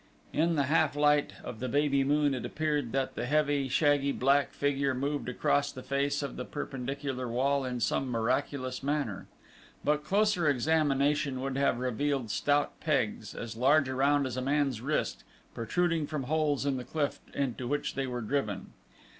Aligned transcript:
In 0.33 0.55
the 0.55 0.63
half 0.63 0.95
light 0.95 1.33
of 1.43 1.59
the 1.59 1.69
baby 1.69 2.03
moon 2.03 2.33
it 2.33 2.43
appeared 2.43 2.91
that 2.91 3.13
the 3.13 3.27
heavy, 3.27 3.69
shaggy 3.69 4.11
black 4.11 4.51
figure 4.51 4.95
moved 4.95 5.29
across 5.29 5.71
the 5.71 5.83
face 5.83 6.23
of 6.23 6.37
the 6.37 6.43
perpendicular 6.43 7.27
wall 7.27 7.63
in 7.63 7.79
some 7.79 8.09
miraculous 8.09 8.81
manner, 8.81 9.27
but 9.83 10.03
closer 10.03 10.49
examination 10.49 11.39
would 11.39 11.55
have 11.55 11.77
revealed 11.77 12.31
stout 12.31 12.79
pegs, 12.79 13.35
as 13.35 13.55
large 13.55 13.87
around 13.89 14.25
as 14.25 14.37
a 14.37 14.41
man's 14.41 14.81
wrist 14.81 15.23
protruding 15.53 16.07
from 16.07 16.23
holes 16.23 16.65
in 16.65 16.77
the 16.77 16.83
cliff 16.83 17.19
into 17.35 17.67
which 17.67 17.93
they 17.93 18.07
were 18.07 18.21
driven. 18.21 18.73